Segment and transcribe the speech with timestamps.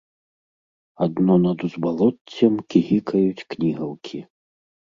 [1.07, 4.19] Адно над узбалоццем кігікаюць кнігаўкі.